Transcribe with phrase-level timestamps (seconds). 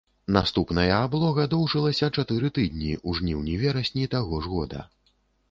[0.35, 4.81] Наступная аблога доўжылася чатыры тыдні ў жніўні-верасні таго ж года.